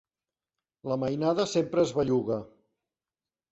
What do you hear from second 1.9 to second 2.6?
belluga.